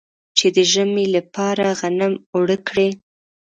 [0.37, 2.89] چې د ژمي لپاره غنم اوړه کړي.